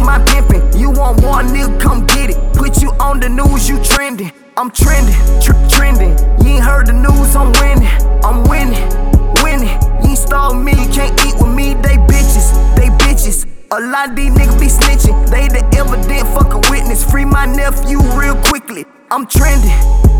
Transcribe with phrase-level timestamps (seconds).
[0.00, 0.78] my pimpin'.
[0.78, 2.38] You want one nigga, come get it.
[2.54, 4.32] Put you on the news, you trending.
[4.56, 6.18] I'm trending, tr- trending.
[6.44, 7.88] You ain't heard the news, I'm winning.
[8.24, 8.84] I'm winning,
[9.42, 9.72] winning.
[10.02, 11.74] You ain't stall me, you can't eat with me.
[11.74, 13.46] They bitches, they bitches.
[13.72, 15.30] A lot of these niggas be snitching.
[15.30, 17.08] They the evident, fuck a witness.
[17.08, 18.84] Free my nephew real quickly.
[19.12, 19.70] I'm trending,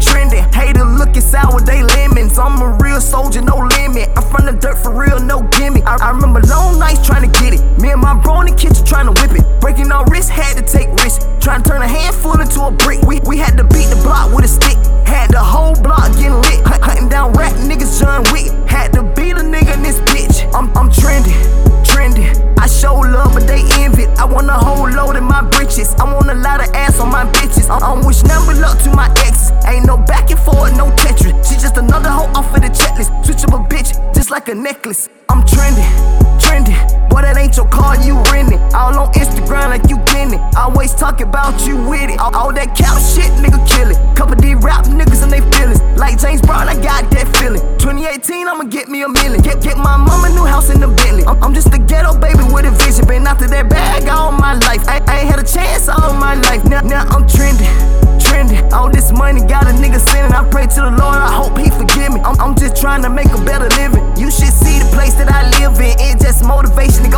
[0.01, 0.45] trending.
[0.53, 2.39] Hater looking sour, they lemons.
[2.39, 4.09] I'm a real soldier, no limit.
[4.17, 5.85] I'm from the dirt for real, no gimmick.
[5.87, 7.40] I, I remember long nights trying to
[12.61, 13.03] handful a brick.
[13.03, 14.77] We, we had to beat the block with a stick.
[15.07, 16.61] Had the whole block getting lit.
[16.67, 18.53] Hunt, hunting down rap niggas, John Wick.
[18.69, 20.45] Had to beat a nigga in this bitch.
[20.55, 21.35] I'm, I'm trending,
[21.85, 22.29] trending.
[22.59, 24.07] I show love, but they envy.
[24.19, 25.95] I want a whole load in my britches.
[25.95, 27.69] I want a lot of ass on my bitches.
[27.71, 29.53] I, I wish number luck to my exes.
[29.67, 31.35] Ain't no back and forth, no Tetris.
[31.49, 33.11] She just another hoe off of the checklist.
[33.25, 35.09] Switch up a bitch, just like a necklace.
[35.29, 35.89] I'm trending,
[36.39, 36.77] trending.
[37.09, 38.61] Boy, that ain't your car, you renting.
[38.75, 39.13] All on
[41.11, 42.19] talk about you with it.
[42.21, 43.99] All, all that cow shit, nigga, kill it.
[44.17, 45.83] Couple D rap niggas and they feelings.
[45.99, 47.63] Like James Brown, I got that feeling.
[47.79, 49.41] 2018, I'ma get me a million.
[49.43, 51.25] Get, get my mama new house in the Bentley.
[51.27, 53.07] I'm, I'm just a ghetto baby with a vision.
[53.07, 54.87] Been after that bag all my life.
[54.87, 56.63] I, I ain't had a chance all my life.
[56.65, 57.67] Now, now I'm trending,
[58.23, 58.63] trending.
[58.73, 60.33] All this money got a nigga sinning.
[60.33, 62.21] I pray to the Lord, I hope he forgive me.
[62.23, 64.05] I'm, I'm just trying to make a better living.
[64.15, 65.99] You should see the place that I live in.
[65.99, 67.10] It just motivation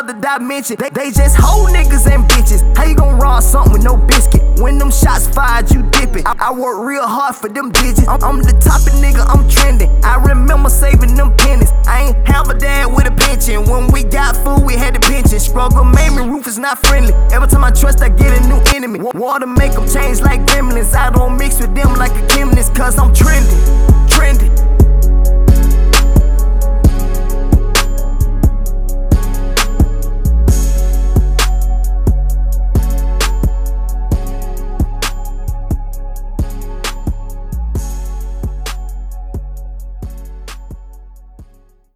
[0.00, 0.76] a whole nother dimension.
[0.78, 2.76] They, they just hoe niggas and bitches.
[2.76, 4.42] How you gon' raw something with no biscuit?
[4.60, 6.26] When them shots fired, you dip it.
[6.26, 8.06] I, I work real hard for them digits.
[8.08, 9.90] I'm, I'm the top of nigga, I'm trending.
[10.04, 11.72] I remember saving them pennies.
[11.86, 13.64] I ain't have a dad with a pension.
[13.64, 15.38] When we got food, we had to pension.
[15.40, 17.12] Struggle made me roof is not friendly.
[17.32, 19.00] Every time I trust, I get a new enemy.
[19.00, 20.94] Wa- Water make them change like gremlins.
[20.94, 23.59] I don't mix with them like a chemist, cause I'm trending.